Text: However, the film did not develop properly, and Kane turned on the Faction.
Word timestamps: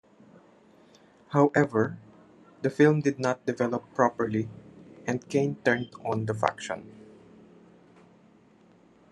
However, 1.29 1.99
the 2.63 2.71
film 2.71 3.01
did 3.01 3.19
not 3.19 3.45
develop 3.45 3.93
properly, 3.93 4.49
and 5.05 5.29
Kane 5.29 5.57
turned 5.63 5.91
on 6.03 6.25
the 6.25 6.33
Faction. 6.33 6.91